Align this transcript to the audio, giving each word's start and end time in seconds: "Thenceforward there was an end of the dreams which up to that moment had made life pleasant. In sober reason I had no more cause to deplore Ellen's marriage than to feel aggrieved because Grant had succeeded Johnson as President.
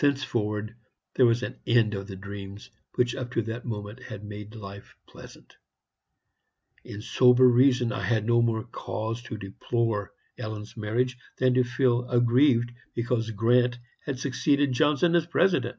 "Thenceforward 0.00 0.76
there 1.14 1.26
was 1.26 1.44
an 1.44 1.60
end 1.64 1.94
of 1.94 2.08
the 2.08 2.16
dreams 2.16 2.70
which 2.96 3.14
up 3.14 3.30
to 3.30 3.42
that 3.42 3.64
moment 3.64 4.02
had 4.02 4.24
made 4.24 4.56
life 4.56 4.96
pleasant. 5.06 5.54
In 6.82 7.00
sober 7.00 7.48
reason 7.48 7.92
I 7.92 8.02
had 8.02 8.26
no 8.26 8.42
more 8.42 8.64
cause 8.64 9.22
to 9.22 9.36
deplore 9.38 10.12
Ellen's 10.36 10.76
marriage 10.76 11.16
than 11.38 11.54
to 11.54 11.62
feel 11.62 12.10
aggrieved 12.10 12.72
because 12.94 13.30
Grant 13.30 13.78
had 14.04 14.18
succeeded 14.18 14.72
Johnson 14.72 15.14
as 15.14 15.24
President. 15.24 15.78